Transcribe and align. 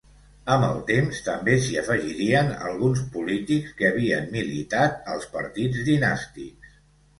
Amb 0.53 0.63
el 0.67 0.77
temps 0.85 1.19
també 1.27 1.57
s'hi 1.65 1.77
afegirien 1.81 2.49
alguns 2.71 3.05
polítics 3.17 3.77
que 3.83 3.91
havien 3.93 4.27
militat 4.39 5.09
als 5.17 5.31
partits 5.37 5.87
dinàstics. 5.93 6.77